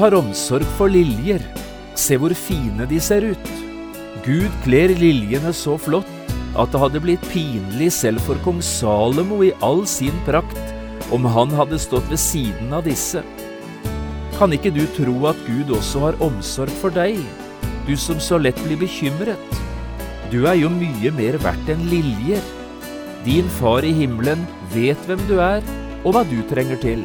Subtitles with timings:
[0.00, 1.42] Har omsorg for liljer.
[1.98, 3.48] Se hvor fine de ser ut.
[4.24, 6.08] Gud kler liljene så flott
[6.56, 11.52] at det hadde blitt pinlig selv for kong Salomo i all sin prakt om han
[11.52, 13.20] hadde stått ved siden av disse.
[14.38, 17.20] Kan ikke du tro at Gud også har omsorg for deg,
[17.84, 19.58] du som så lett blir bekymret?
[20.32, 22.40] Du er jo mye mer verdt enn liljer.
[23.26, 25.60] Din far i himmelen vet hvem du er,
[26.06, 27.04] og hva du trenger til.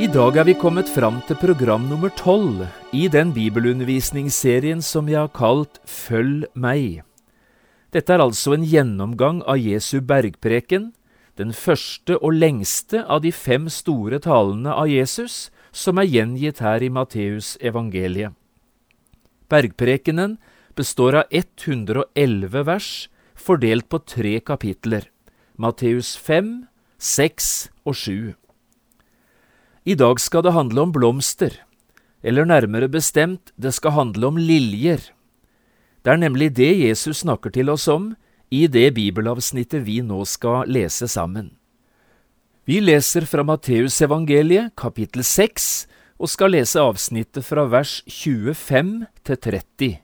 [0.00, 2.62] I dag er vi kommet fram til program nummer tolv
[2.96, 7.02] i den bibelundervisningsserien som jeg har kalt Følg meg.
[7.92, 10.94] Dette er altså en gjennomgang av Jesu bergpreken,
[11.36, 16.80] den første og lengste av de fem store talene av Jesus som er gjengitt her
[16.80, 18.32] i Matteus evangeliet.
[19.52, 20.38] Bergprekenen
[20.80, 22.92] består av 111 vers
[23.36, 25.10] fordelt på tre kapitler,
[25.60, 26.54] Matteus 5,
[26.96, 28.39] 6 og 7.
[29.84, 31.54] I dag skal det handle om blomster,
[32.22, 35.00] eller nærmere bestemt, det skal handle om liljer.
[36.04, 38.12] Det er nemlig det Jesus snakker til oss om
[38.52, 41.54] i det bibelavsnittet vi nå skal lese sammen.
[42.68, 45.70] Vi leser fra Matteusevangeliet kapittel 6
[46.20, 48.92] og skal lese avsnittet fra vers 25
[49.24, 49.96] til 30.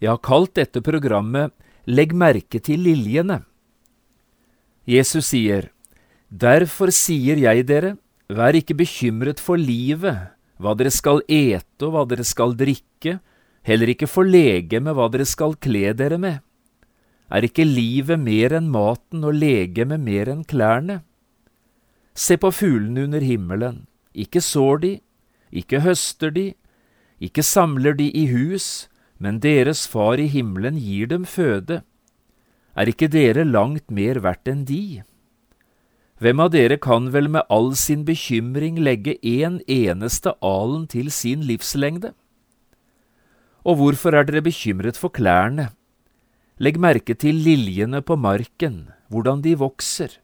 [0.00, 1.54] Jeg har kalt dette programmet
[1.86, 3.40] Legg merke til liljene.
[4.86, 5.70] Jesus sier,
[6.28, 7.96] Derfor sier jeg dere,
[8.30, 10.30] Vær ikke bekymret for livet,
[10.62, 13.16] hva dere skal ete og hva dere skal drikke,
[13.66, 16.38] heller ikke for legemet hva dere skal kle dere med.
[17.30, 21.00] Er ikke livet mer enn maten og legemet mer enn klærne?
[22.14, 24.92] Se på fuglene under himmelen, ikke sår de,
[25.50, 26.52] ikke høster de,
[27.18, 28.88] ikke samler de i hus,
[29.18, 31.82] men deres far i himmelen gir dem føde.
[32.78, 35.02] Er ikke dere langt mer verdt enn de?
[36.20, 41.46] Hvem av dere kan vel med all sin bekymring legge en eneste alen til sin
[41.48, 42.12] livslengde?
[43.64, 45.70] Og hvorfor er dere bekymret for klærne?
[46.60, 50.18] Legg merke til liljene på marken, hvordan de vokser.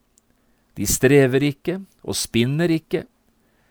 [0.77, 3.07] De strever ikke og spinner ikke,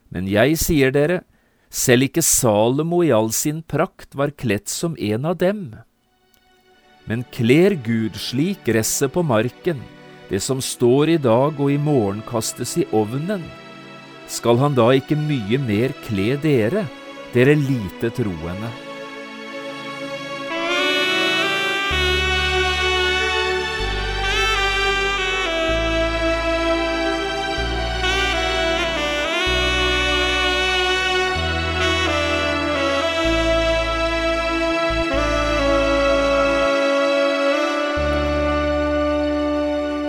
[0.10, 1.22] men jeg sier dere,
[1.70, 5.76] selv ikke Salomo i all sin prakt var kledt som en av dem.
[7.06, 9.84] Men kler Gud slik gresset på marken,
[10.30, 13.44] det som står i dag og i morgen kastes i ovnen,
[14.28, 16.88] skal han da ikke mye mer kle dere,
[17.34, 18.85] dere lite troende?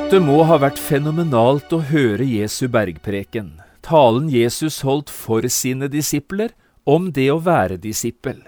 [0.06, 6.52] Det må ha vært fenomenalt å høre Jesu bergpreken, talen Jesus holdt for sine disipler
[6.86, 8.38] om det å være disippel.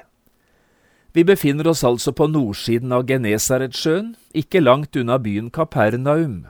[1.10, 6.46] Vi befinner oss altså på nordsiden av Genesaretsjøen, ikke langt unna byen Kapernaum.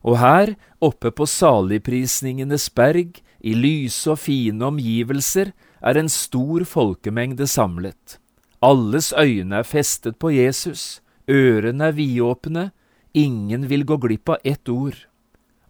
[0.00, 5.52] Og her, oppe på saligprisningenes berg, i lyse og fine omgivelser,
[5.84, 8.16] er en stor folkemengde samlet.
[8.64, 12.70] Alles øyne er festet på Jesus, ørene er vidåpne,
[13.14, 14.96] Ingen vil gå glipp av ett ord.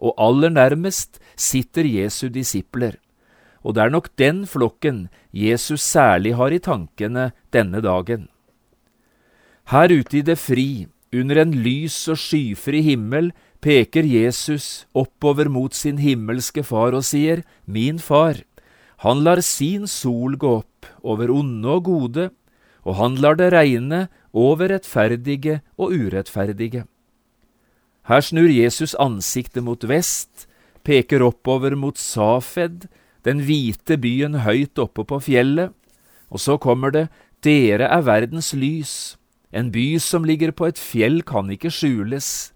[0.02, 2.98] Og aller nærmest sitter Jesu disipler.
[3.62, 8.28] Og det er nok den flokken Jesus særlig har i tankene denne dagen.
[9.70, 13.30] Her ute i det fri, under en lys og skyfri himmel,
[13.62, 18.42] peker Jesus oppover mot sin himmelske far og sier, Min far,
[19.06, 22.30] han lar sin sol gå opp over onde og gode,
[22.82, 26.86] og han lar det regne over rettferdige og urettferdige.
[28.10, 30.48] Her snur Jesus ansiktet mot vest,
[30.82, 32.88] peker oppover mot Safed,
[33.22, 35.70] den hvite byen høyt oppe på fjellet,
[36.32, 37.08] og så kommer det
[37.42, 39.16] Dere er verdens lys.
[39.52, 42.52] En by som ligger på et fjell kan ikke skjules.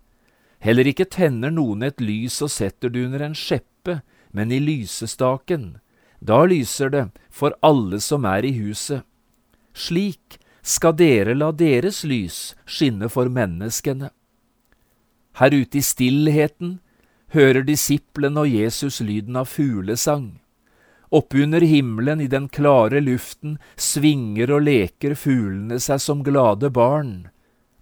[0.63, 4.01] Heller ikke tenner noen et lys og setter det under en skjeppe,
[4.33, 5.77] men i lysestaken,
[6.21, 9.05] da lyser det for alle som er i huset.
[9.77, 14.11] Slik skal dere la deres lys skinne for menneskene.
[15.37, 16.79] Her ute i stillheten
[17.35, 20.38] hører disiplene og Jesus lyden av fuglesang.
[21.15, 27.29] Oppunder himmelen i den klare luften svinger og leker fuglene seg som glade barn.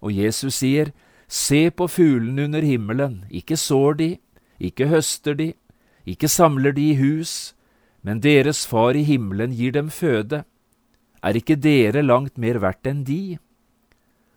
[0.03, 0.91] Og Jesus sier,
[1.27, 4.09] Se på fuglene under himmelen, ikke sår de,
[4.61, 5.53] ikke høster de,
[6.05, 7.55] ikke samler de i hus,
[8.05, 10.43] men deres far i himmelen gir dem føde.
[11.25, 13.39] Er ikke dere langt mer verdt enn de?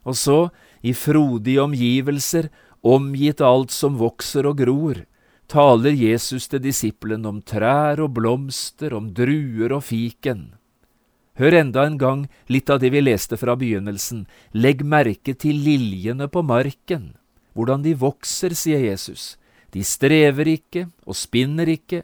[0.09, 0.39] Og så,
[0.81, 2.49] i frodige omgivelser,
[2.83, 5.05] omgitt av alt som vokser og gror,
[5.49, 10.53] taler Jesus til disippelen om trær og blomster, om druer og fiken.
[11.39, 14.27] Hør enda en gang litt av det vi leste fra begynnelsen.
[14.53, 17.13] Legg merke til liljene på marken,
[17.55, 19.37] hvordan de vokser, sier Jesus.
[19.71, 22.03] De strever ikke og spinner ikke,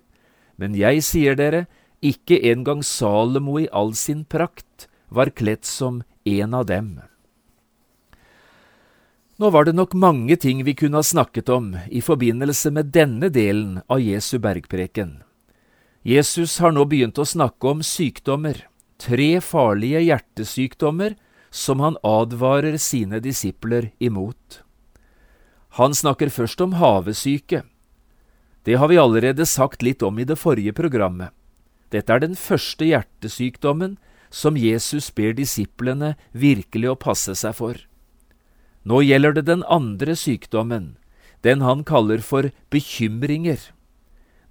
[0.56, 1.64] men jeg sier dere,
[2.04, 7.00] ikke engang Salomo i all sin prakt var kledd som en av dem.
[9.36, 13.30] Nå var det nok mange ting vi kunne ha snakket om i forbindelse med denne
[13.34, 15.24] delen av Jesu bergpreken.
[16.06, 18.60] Jesus har nå begynt å snakke om sykdommer,
[19.00, 21.16] tre farlige hjertesykdommer
[21.50, 24.60] som han advarer sine disipler imot.
[25.80, 27.64] Han snakker først om havesyke.
[28.62, 31.34] Det har vi allerede sagt litt om i det forrige programmet.
[31.90, 33.98] Dette er den første hjertesykdommen
[34.30, 37.82] som Jesus ber disiplene virkelig å passe seg for.
[38.84, 40.96] Nå gjelder det den andre sykdommen,
[41.40, 43.58] den han kaller for bekymringer.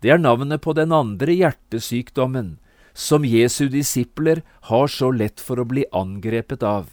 [0.01, 2.57] Det er navnet på den andre hjertesykdommen,
[2.93, 6.91] som Jesu disipler har så lett for å bli angrepet av.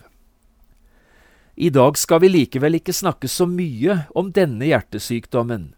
[1.56, 5.74] I dag skal vi likevel ikke snakke så mye om denne hjertesykdommen.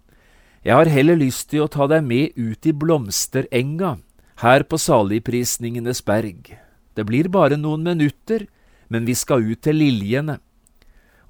[0.62, 3.96] Jeg har heller lyst til å ta deg med ut i blomsterenga,
[4.42, 6.52] her på Saligprisningenes berg.
[6.94, 8.46] Det blir bare noen minutter,
[8.86, 10.38] men vi skal ut til liljene.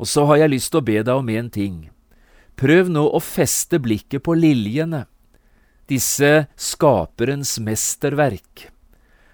[0.03, 1.77] Og så har jeg lyst til å be deg om en ting.
[2.59, 5.05] Prøv nå å feste blikket på liljene,
[5.87, 8.67] disse skaperens mesterverk.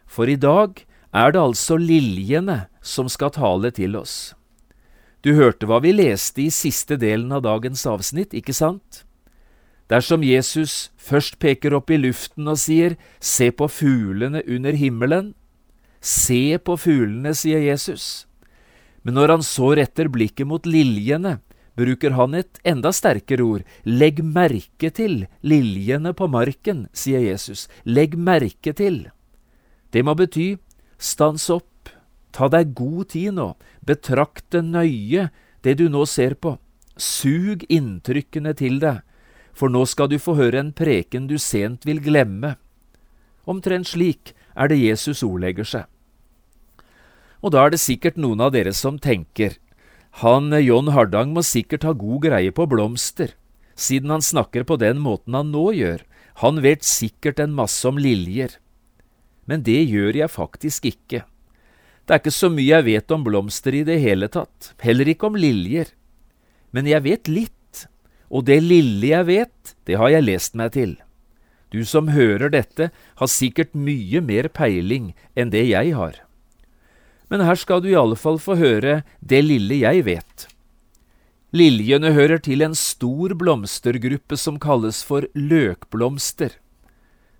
[0.05, 0.85] For i dag
[1.17, 4.35] er det altså liljene som skal tale til oss.
[5.25, 9.03] Du hørte hva vi leste i siste delen av dagens avsnitt, ikke sant?
[9.89, 15.33] Dersom Jesus først peker opp i luften og sier Se på fuglene under himmelen.
[16.01, 18.28] Se på fuglene, sier Jesus.
[19.09, 21.39] Men når han så retter blikket mot liljene,
[21.81, 23.63] bruker han et enda sterkere ord.
[23.89, 27.71] Legg merke til liljene på marken, sier Jesus.
[27.89, 29.07] Legg merke til.
[29.97, 30.59] Det må bety
[31.01, 31.89] stans opp,
[32.37, 35.31] ta deg god tid nå, betrakte nøye
[35.65, 36.59] det du nå ser på.
[37.01, 39.01] Sug inntrykkene til deg,
[39.57, 42.59] for nå skal du få høre en preken du sent vil glemme.
[43.49, 45.89] Omtrent slik er det Jesus ordlegger seg.
[47.43, 49.57] Og da er det sikkert noen av dere som tenker,
[50.23, 53.35] han eh, John Hardang må sikkert ha god greie på blomster,
[53.79, 56.03] siden han snakker på den måten han nå gjør,
[56.43, 58.57] han vet sikkert en masse om liljer.
[59.47, 61.23] Men det gjør jeg faktisk ikke.
[62.07, 65.31] Det er ikke så mye jeg vet om blomster i det hele tatt, heller ikke
[65.31, 65.93] om liljer.
[66.75, 67.85] Men jeg vet litt,
[68.29, 70.97] og det lille jeg vet, det har jeg lest meg til.
[71.71, 76.25] Du som hører dette, har sikkert mye mer peiling enn det jeg har
[77.29, 80.47] men her skal du i alle fall få høre det lille jeg vet.
[81.57, 86.53] Liljene hører til en stor blomstergruppe som kalles for løkblomster.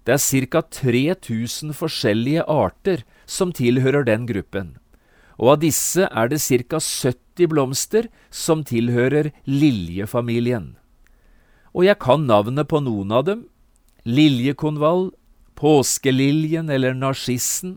[0.09, 4.79] Det er ca 3000 forskjellige arter som tilhører den gruppen,
[5.37, 10.79] og av disse er det ca 70 blomster som tilhører liljefamilien.
[11.77, 13.45] Og jeg kan navnet på noen av dem.
[14.09, 15.11] Liljekonvall,
[15.55, 17.77] påskeliljen eller narsissen,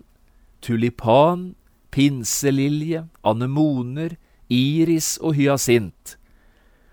[0.64, 1.52] tulipan,
[1.92, 4.18] pinselilje, anemoner,
[4.52, 6.18] iris og hyasint.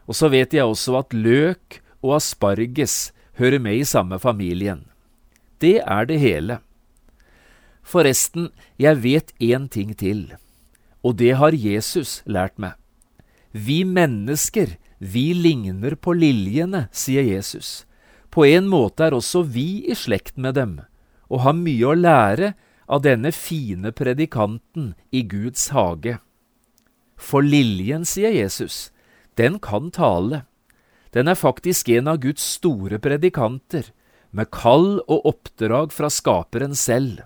[0.09, 4.87] Og så vet jeg også at løk og asparges hører med i samme familien.
[5.59, 6.59] Det er det hele.
[7.83, 10.35] Forresten, jeg vet én ting til,
[11.03, 12.75] og det har Jesus lært meg.
[13.53, 17.87] Vi mennesker, vi ligner på liljene, sier Jesus.
[18.31, 20.81] På en måte er også vi i slekt med dem,
[21.33, 22.53] og har mye å lære
[22.89, 26.17] av denne fine predikanten i Guds hage.
[27.19, 28.89] For liljen, sier Jesus,
[29.37, 30.45] den kan tale.
[31.13, 33.93] Den er faktisk en av Guds store predikanter,
[34.31, 37.23] med kall og oppdrag fra Skaperen selv.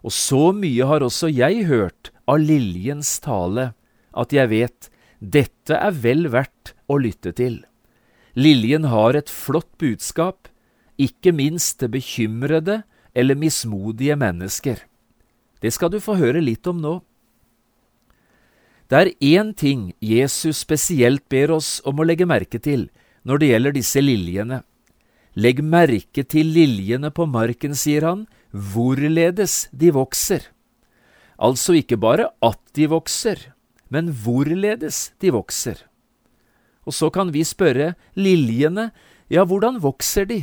[0.00, 3.72] Og så mye har også jeg hørt av liljens tale,
[4.16, 7.60] at jeg vet dette er vel verdt å lytte til.
[8.38, 10.48] Liljen har et flott budskap,
[10.98, 12.82] ikke minst til bekymrede
[13.18, 14.84] eller mismodige mennesker.
[15.58, 16.94] Det skal du få høre litt om nå.
[18.88, 22.86] Det er én ting Jesus spesielt ber oss om å legge merke til
[23.26, 24.62] når det gjelder disse liljene.
[25.36, 30.48] Legg merke til liljene på marken, sier han, hvorledes de vokser.
[31.38, 33.52] Altså ikke bare at de vokser,
[33.92, 35.84] men hvorledes de vokser.
[36.88, 38.88] Og så kan vi spørre liljene,
[39.28, 40.40] ja, hvordan vokser de?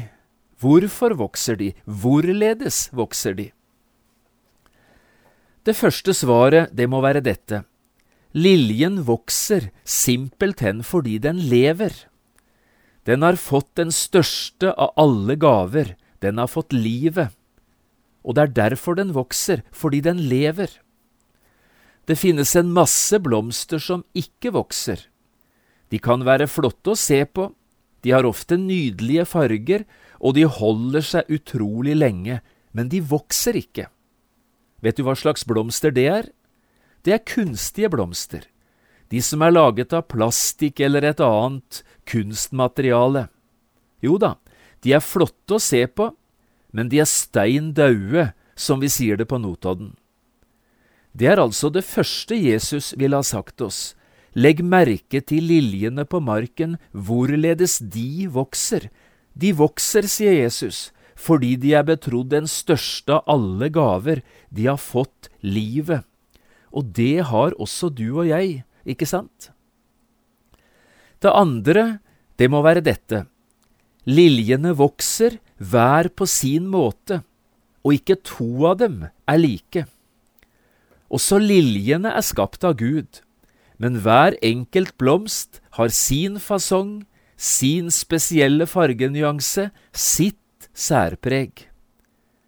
[0.60, 1.74] Hvorfor vokser de?
[1.86, 3.50] Hvorledes vokser de?
[5.66, 7.64] Det første svaret, det må være dette.
[8.36, 11.94] Liljen vokser simpelthen fordi den lever.
[13.06, 17.34] Den har fått den største av alle gaver, den har fått livet.
[18.26, 20.70] Og det er derfor den vokser, fordi den lever.
[22.06, 25.08] Det finnes en masse blomster som ikke vokser.
[25.90, 27.52] De kan være flotte å se på,
[28.06, 29.86] de har ofte nydelige farger,
[30.20, 32.40] og de holder seg utrolig lenge,
[32.76, 33.90] men de vokser ikke.
[34.84, 36.34] Vet du hva slags blomster det er?
[37.06, 38.48] det er kunstige blomster,
[39.14, 43.28] de som er laget av plastikk eller et annet kunstmateriale.
[44.02, 44.36] Jo da,
[44.82, 46.10] de er flotte å se på,
[46.74, 49.94] men de er stein daue, som vi sier det på Notodden.
[51.14, 53.94] Det er altså det første Jesus ville ha sagt oss.
[54.36, 58.90] Legg merke til liljene på marken, hvorledes de vokser.
[59.36, 64.80] De vokser, sier Jesus, fordi de er betrodd den største av alle gaver, de har
[64.80, 66.04] fått livet.
[66.76, 69.52] Og det har også du og jeg, ikke sant?
[71.24, 72.00] Det andre,
[72.40, 73.26] det må være dette.
[74.06, 77.24] Liljene vokser hver på sin måte,
[77.86, 79.86] og ikke to av dem er like.
[81.10, 83.22] Også liljene er skapt av Gud,
[83.82, 87.06] men hver enkelt blomst har sin fasong,
[87.38, 91.68] sin spesielle fargenyanse, sitt særpreg.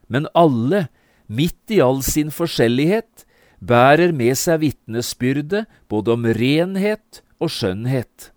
[0.08, 0.88] Men alle,
[1.28, 3.26] midt i all sin forskjellighet,
[3.60, 8.32] bærer med seg vitnesbyrdet både om renhet og skjønnhet.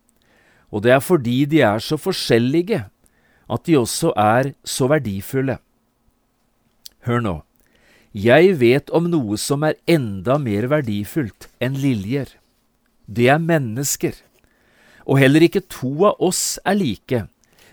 [0.71, 2.85] Og det er fordi de er så forskjellige
[3.51, 5.59] at de også er så verdifulle.
[7.07, 7.37] Hør nå,
[8.15, 12.37] jeg vet om noe som er enda mer verdifullt enn liljer.
[13.07, 14.15] Det er mennesker.
[15.09, 17.25] Og heller ikke to av oss er like.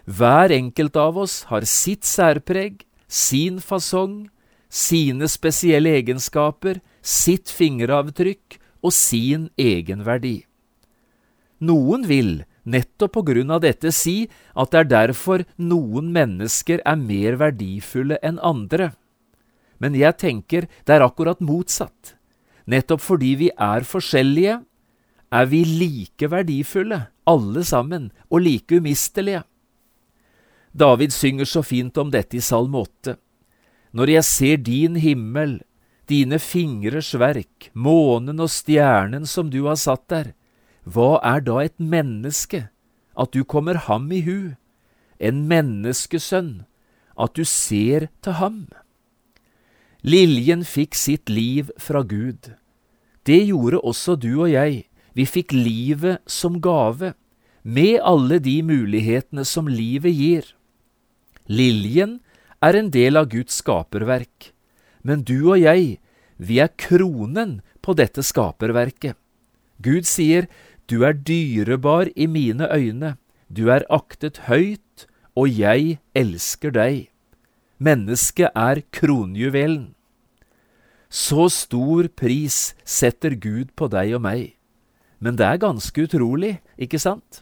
[0.07, 4.29] Hver enkelt av oss har sitt særpreg, sin fasong,
[4.69, 10.45] sine spesielle egenskaper, sitt fingeravtrykk og sin egenverdi.
[11.63, 16.99] Noen vil, nettopp på grunn av dette, si at det er derfor noen mennesker er
[16.99, 18.91] mer verdifulle enn andre.
[19.81, 22.15] Men jeg tenker det er akkurat motsatt.
[22.67, 24.59] Nettopp fordi vi er forskjellige,
[25.27, 29.43] er vi like verdifulle, alle sammen, og like umistelige.
[30.77, 33.17] David synger så fint om dette i Salme 8.
[33.97, 35.59] Når jeg ser din himmel,
[36.07, 40.33] dine fingres verk, månen og stjernen som du har satt der,
[40.87, 42.67] hva er da et menneske,
[43.17, 44.53] at du kommer ham i hu,
[45.19, 46.67] en menneskesønn,
[47.17, 48.67] at du ser til ham?
[50.05, 52.53] Liljen fikk sitt liv fra Gud.
[53.25, 54.85] Det gjorde også du og jeg,
[55.17, 57.15] vi fikk livet som gave,
[57.63, 60.53] med alle de mulighetene som livet gir.
[61.49, 62.19] Liljen
[62.63, 64.53] er en del av Guds skaperverk
[65.07, 65.97] men du og jeg,
[66.37, 69.15] vi er kronen på dette skaperverket.
[69.79, 70.49] Gud sier,
[70.87, 73.17] Du er dyrebar i mine øyne,
[73.51, 77.09] du er aktet høyt, og jeg elsker deg.
[77.77, 79.93] Mennesket er kronjuvelen.
[81.09, 84.56] Så stor pris setter Gud på deg og meg.
[85.19, 87.41] Men det er ganske utrolig, ikke sant?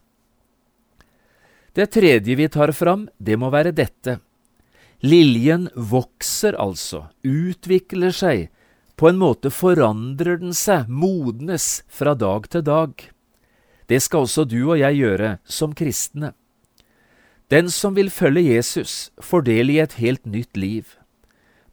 [1.75, 4.19] Det tredje vi tar fram, det må være dette.
[5.03, 8.47] Liljen vokser altså, utvikler seg,
[8.95, 12.93] på en måte forandrer den seg, modnes, fra dag til dag.
[13.91, 16.31] Det skal også du og jeg gjøre som kristne.
[17.51, 20.95] Den som vil følge Jesus, får del i et helt nytt liv.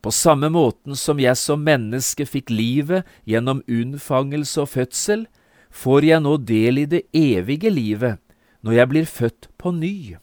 [0.03, 5.25] På samme måten som jeg som menneske fikk livet gjennom unnfangelse og fødsel,
[5.73, 8.21] får jeg nå del i det evige livet
[8.63, 10.17] når jeg blir født på ny.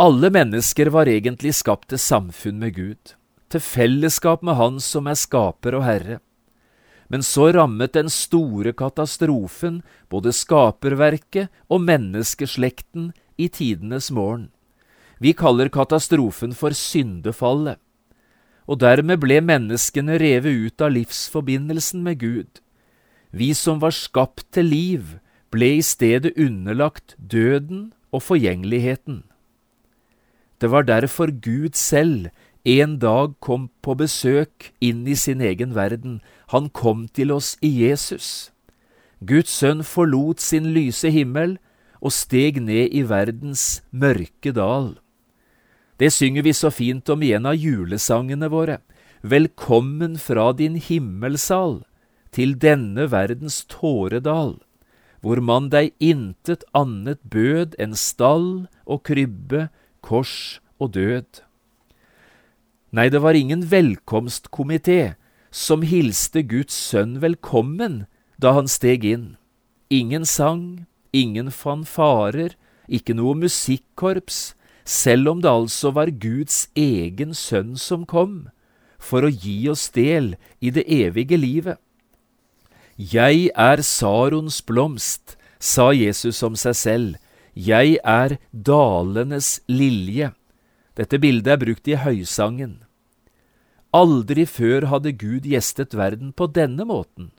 [0.00, 3.14] Alle mennesker var egentlig skapt til samfunn med Gud,
[3.52, 6.18] til fellesskap med Han som er skaper og herre.
[7.12, 14.48] Men så rammet den store katastrofen både skaperverket og menneskeslekten i tidenes morgen.
[15.22, 17.78] Vi kaller katastrofen for syndefallet.
[18.66, 22.63] Og dermed ble menneskene revet ut av livsforbindelsen med Gud.
[23.34, 25.04] Vi som var skapt til liv,
[25.50, 29.24] ble i stedet underlagt døden og forgjengeligheten.
[30.62, 32.28] Det var derfor Gud selv
[32.64, 36.20] en dag kom på besøk inn i sin egen verden.
[36.54, 38.52] Han kom til oss i Jesus.
[39.18, 41.56] Guds sønn forlot sin lyse himmel
[42.00, 44.94] og steg ned i verdens mørke dal.
[45.98, 48.78] Det synger vi så fint om i en av julesangene våre.
[49.22, 51.82] Velkommen fra din himmelsal
[52.34, 54.56] til denne verdens tåredal,
[55.22, 59.68] hvor man deg intet annet bød enn stall og krybbe,
[60.04, 61.44] kors og død.
[62.94, 65.14] Nei, det var ingen velkomstkomité
[65.54, 68.04] som hilste Guds sønn velkommen
[68.38, 69.26] da han steg inn.
[69.90, 72.58] Ingen sang, ingen fanfarer,
[72.90, 74.52] ikke noe musikkorps,
[74.84, 78.50] selv om det altså var Guds egen sønn som kom,
[78.98, 81.78] for å gi oss del i det evige livet.
[82.94, 87.14] Jeg er Sarons blomst, sa Jesus om seg selv,
[87.54, 90.30] jeg er dalenes lilje.
[90.94, 92.84] Dette bildet er brukt i Høysangen.
[93.94, 97.32] Aldri før hadde Gud gjestet verden på denne måten,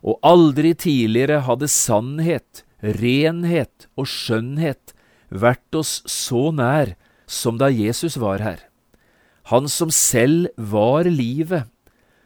[0.00, 4.94] og aldri tidligere hadde sannhet, renhet og skjønnhet
[5.28, 6.94] vært oss så nær
[7.28, 8.64] som da Jesus var her.
[9.52, 11.68] Han som selv var livet.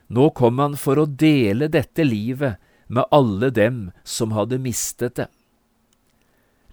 [0.09, 5.29] Nå kom han for å dele dette livet med alle dem som hadde mistet det.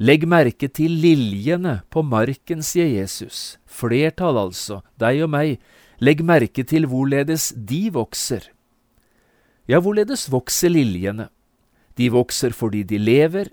[0.01, 3.59] Legg merke til liljene på marken, sier Jesus.
[3.69, 5.59] Flertall, altså, deg og meg.
[6.01, 8.47] Legg merke til hvorledes de vokser.
[9.69, 11.29] Ja, hvorledes vokser liljene?
[12.00, 13.51] De vokser fordi de lever,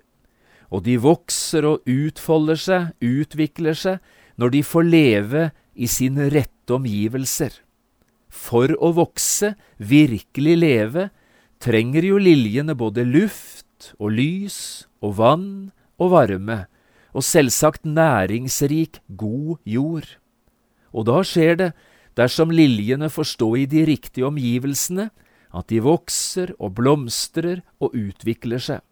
[0.73, 4.00] og de vokser og utfolder seg, utvikler seg,
[4.40, 5.44] når de får leve
[5.76, 7.52] i sine rette omgivelser.
[8.38, 11.08] For å vokse, virkelig leve,
[11.62, 15.50] trenger jo liljene både luft og lys og vann
[15.98, 16.58] og varme,
[17.16, 20.10] og selvsagt næringsrik, god jord.
[20.94, 21.70] Og da skjer det,
[22.18, 25.08] dersom liljene får stå i de riktige omgivelsene,
[25.48, 28.84] at de vokser og blomstrer og utvikler seg.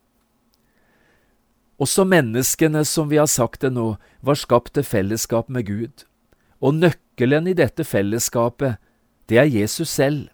[1.77, 6.07] Også menneskene, som vi har sagt det nå, var skapt til fellesskap med Gud,
[6.65, 8.81] og nøkkelen i dette fellesskapet,
[9.29, 10.29] det er Jesus selv.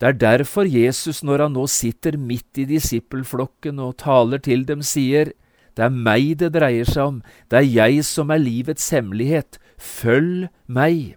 [0.00, 4.80] Det er derfor Jesus, når han nå sitter midt i disippelflokken og taler til dem,
[4.80, 5.34] sier,
[5.76, 7.20] det er meg det dreier seg om,
[7.52, 11.16] det er jeg som er livets hemmelighet, følg meg.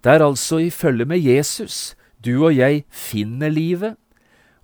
[0.00, 3.94] Det er altså i følge med Jesus du og jeg finner livet,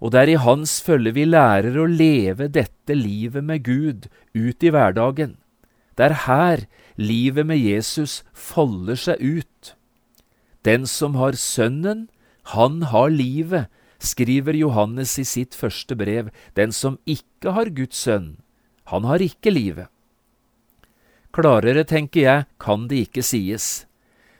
[0.03, 4.67] og det er i hans følge vi lærer å leve dette livet med Gud ut
[4.67, 5.37] i hverdagen.
[5.95, 6.65] Det er her
[6.99, 9.75] livet med Jesus folder seg ut.
[10.65, 12.09] Den som har Sønnen,
[12.55, 13.69] han har livet,
[14.01, 16.31] skriver Johannes i sitt første brev.
[16.57, 18.37] Den som ikke har Guds sønn,
[18.89, 19.89] han har ikke livet.
[21.35, 23.87] Klarere, tenker jeg, kan det ikke sies.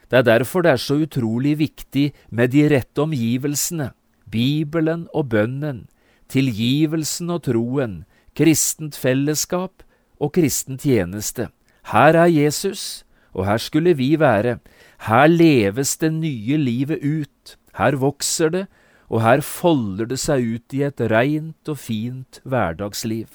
[0.09, 3.91] Det er derfor det er så utrolig viktig med de rette omgivelsene,
[4.31, 5.87] Bibelen og bønnen,
[6.29, 8.05] tilgivelsen og troen,
[8.37, 9.83] kristent fellesskap
[10.21, 11.49] og kristen tjeneste.
[11.91, 14.59] Her er Jesus, og her skulle vi være.
[15.07, 18.67] Her leves det nye livet ut, her vokser det,
[19.11, 23.29] og her folder det seg ut i et reint og fint hverdagsliv.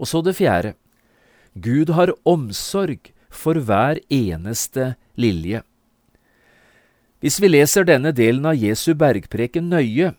[0.00, 0.74] Og så det fjerde.
[1.56, 5.62] Gud har omsorg for hver eneste lilje.
[7.20, 10.12] Hvis vi leser denne delen av Jesu bergpreken nøye,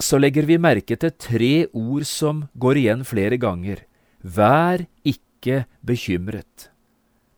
[0.00, 3.84] så legger vi merke til tre ord som går igjen flere ganger.
[4.22, 6.71] Vær ikke bekymret.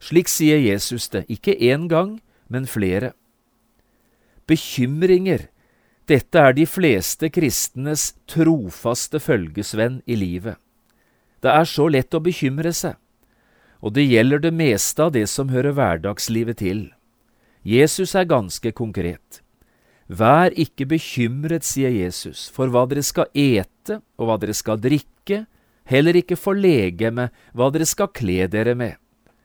[0.05, 2.19] Slik sier Jesus det, ikke én gang,
[2.53, 3.15] men flere.
[4.45, 5.47] Bekymringer,
[6.05, 10.59] dette er de fleste kristnes trofaste følgesvenn i livet.
[11.41, 12.99] Det er så lett å bekymre seg,
[13.81, 16.83] og det gjelder det meste av det som hører hverdagslivet til.
[17.65, 19.41] Jesus er ganske konkret.
[20.09, 25.47] Vær ikke bekymret, sier Jesus, for hva dere skal ete og hva dere skal drikke,
[25.89, 29.01] heller ikke for legemet, hva dere skal kle dere med.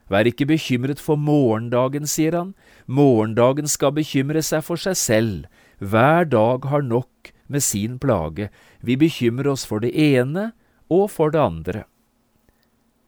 [0.10, 2.54] Vær ikke bekymret for morgendagen, sier han,
[2.88, 5.46] morgendagen skal bekymre seg for seg selv,
[5.78, 8.50] hver dag har nok med sin plage,
[8.82, 10.52] vi bekymrer oss for det ene
[10.90, 11.84] og for det andre.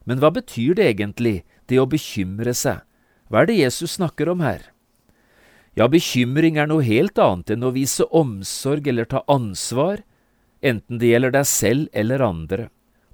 [0.06, 2.82] Men hva betyr det egentlig, det å bekymre seg?
[3.30, 4.70] Hva er det Jesus snakker om her?
[5.78, 10.02] Ja, bekymring er noe helt annet enn å vise omsorg eller ta ansvar,
[10.60, 12.68] enten det gjelder deg selv eller andre.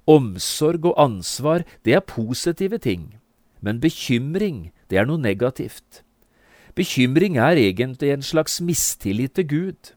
[0.09, 3.13] Omsorg og ansvar, det er positive ting,
[3.61, 6.03] men bekymring, det er noe negativt.
[6.77, 9.93] Bekymring er egentlig en slags mistillit til Gud.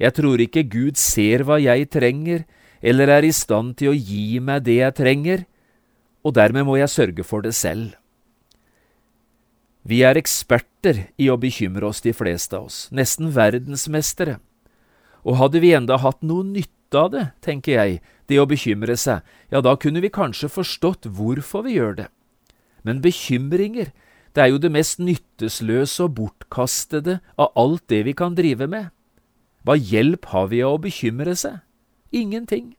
[0.00, 2.46] Jeg tror ikke Gud ser hva jeg trenger,
[2.82, 5.44] eller er i stand til å gi meg det jeg trenger,
[6.24, 7.94] og dermed må jeg sørge for det selv.
[9.86, 14.38] Vi er eksperter i å bekymre oss, de fleste av oss, nesten verdensmestere.
[15.24, 19.24] Og hadde vi enda hatt noe nytte av det, tenker jeg, det å bekymre seg,
[19.52, 22.08] ja, da kunne vi kanskje forstått hvorfor vi gjør det.
[22.82, 23.90] Men bekymringer,
[24.34, 28.90] det er jo det mest nyttesløse og bortkastede av alt det vi kan drive med.
[29.66, 31.60] Hva hjelp har vi av å bekymre seg?
[32.12, 32.74] Ingenting.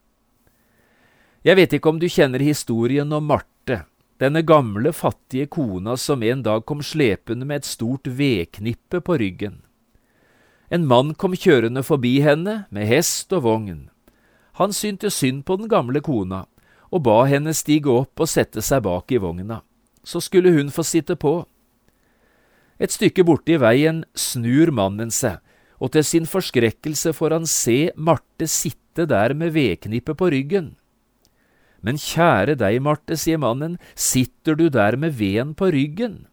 [1.45, 3.83] Jeg vet ikke om du kjenner historien om Marte,
[4.21, 9.61] denne gamle, fattige kona som en dag kom slepende med et stort vedknippe på ryggen.
[10.71, 13.89] En mann kom kjørende forbi henne med hest og vogn.
[14.61, 16.45] Han syntes synd på den gamle kona
[16.91, 19.61] og ba henne stige opp og sette seg bak i vogna.
[20.03, 21.45] Så skulle hun få sitte på.
[22.81, 25.37] Et stykke borte i veien snur mannen seg,
[25.81, 30.75] og til sin forskrekkelse får han se Marte sitte der med vedknippet på ryggen.
[31.81, 36.25] Men kjære deg, Marte, sier mannen, sitter du der med veden på ryggen?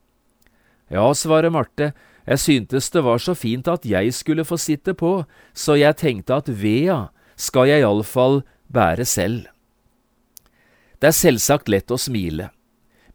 [0.92, 1.92] Ja, svarer Marte,
[2.28, 5.22] jeg syntes det var så fint at jeg skulle få sitte på,
[5.56, 9.46] så jeg tenkte at veda skal jeg iallfall bære selv.
[11.00, 12.50] Det er selvsagt lett å smile,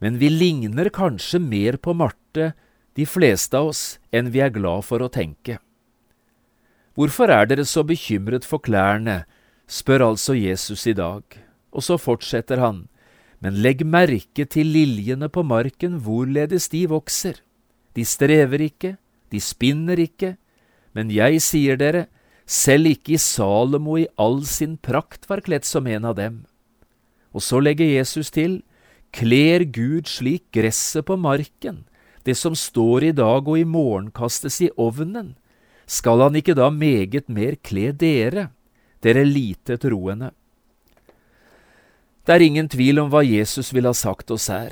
[0.04, 2.52] men vi ligner kanskje mer på Marte,
[3.00, 5.62] de fleste av oss, enn vi er glad for å tenke.
[6.94, 9.24] Hvorfor er dere så bekymret for klærne,
[9.66, 11.24] spør altså Jesus i dag.
[11.72, 12.84] Og så fortsetter han,
[13.40, 17.40] men legg merke til liljene på marken hvorledes de vokser.
[17.96, 18.98] De strever ikke,
[19.32, 20.36] de spinner ikke,
[20.94, 22.06] men jeg sier dere,
[22.46, 26.44] selv ikke i Salomo i all sin prakt var kledd som en av dem.
[27.34, 28.60] Og så legger Jesus til,
[29.14, 31.84] kler Gud slik gresset på marken,
[32.26, 35.36] det som står i dag og i morgen kastes i ovnen,
[35.86, 38.50] skal han ikke da meget mer kle dere,
[39.04, 40.32] dere lite troende?
[42.24, 44.72] Det er ingen tvil om hva Jesus vil ha sagt oss her.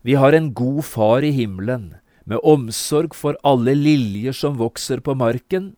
[0.00, 1.92] Vi har en god far i himmelen,
[2.24, 5.74] med omsorg for alle liljer som vokser på marken,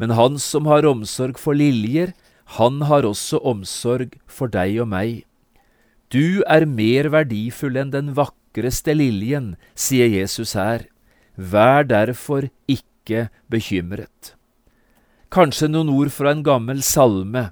[0.00, 2.12] men han som har omsorg for liljer,
[2.58, 5.22] han har også omsorg for deg og meg.
[6.12, 10.86] Du er mer verdifull enn den vakreste liljen, sier Jesus her.
[11.36, 14.34] Vær derfor ikke bekymret.
[15.34, 17.50] Kanskje noen ord fra en gammel salme,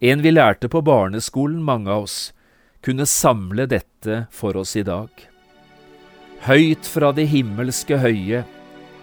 [0.00, 2.32] en vi lærte på barneskolen, mange av oss,
[2.80, 5.10] kunne samle dette for oss i dag.
[6.48, 8.46] Høyt fra det himmelske høye,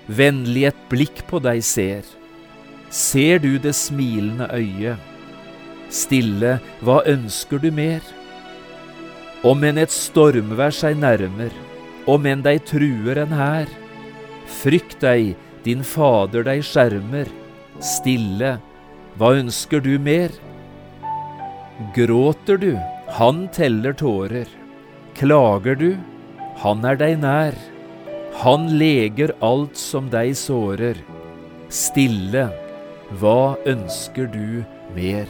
[0.09, 2.01] vennlig et blikk på deg ser.
[2.89, 4.97] Ser du det smilende øyet?
[5.93, 8.01] Stille, hva ønsker du mer?
[9.45, 11.53] Om enn et stormvær seg nærmer,
[12.09, 13.69] om enn deg truer en hær,
[14.49, 17.29] frykt deg, din Fader deg skjermer,
[17.83, 18.55] stille,
[19.17, 20.33] hva ønsker du mer?
[21.93, 22.71] Gråter du,
[23.19, 24.49] han teller tårer.
[25.17, 25.91] Klager du,
[26.63, 27.57] han er deg nær.
[28.41, 30.97] Han leger alt som deg sårer.
[31.73, 32.47] Stille,
[33.21, 34.63] hva ønsker du
[34.97, 35.29] mer?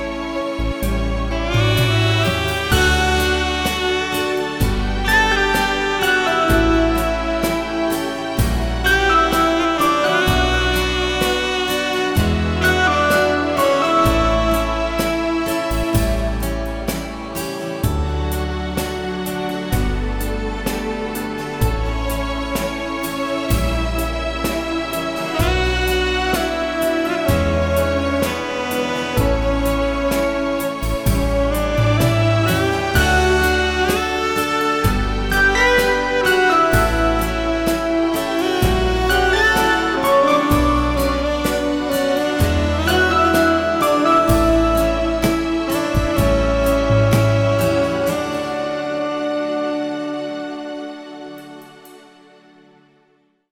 [0.63, 1.00] あ!